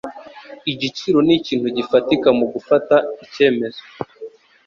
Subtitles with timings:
[0.71, 3.81] Igiciro nikintu gifatika mugufata icyemezo